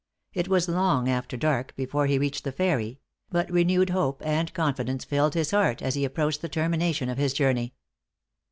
It 0.33 0.47
was 0.47 0.67
long 0.67 1.07
after 1.07 1.37
dark 1.37 1.75
before 1.75 2.07
he 2.07 2.17
reached 2.17 2.43
the 2.43 2.51
ferry; 2.51 2.99
but 3.29 3.51
renewed 3.51 3.91
hope 3.91 4.23
and 4.25 4.51
confidence 4.51 5.03
filled 5.05 5.35
his 5.35 5.51
heart 5.51 5.83
as 5.83 5.93
he 5.93 6.05
approached 6.05 6.41
the 6.41 6.49
termination 6.49 7.07
of 7.07 7.19
his 7.19 7.33
journey. 7.33 7.75